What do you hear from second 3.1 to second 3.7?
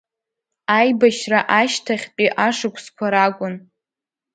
ракәын.